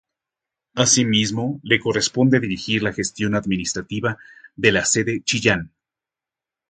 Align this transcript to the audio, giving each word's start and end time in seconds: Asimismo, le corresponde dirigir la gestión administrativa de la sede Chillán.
Asimismo, 0.73 1.59
le 1.61 1.79
corresponde 1.79 2.39
dirigir 2.39 2.81
la 2.81 2.91
gestión 2.91 3.35
administrativa 3.35 4.17
de 4.55 4.71
la 4.71 4.83
sede 4.83 5.21
Chillán. 5.23 5.73